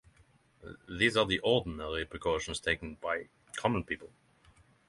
[0.89, 4.11] These are the ordinary precautions taken by common people.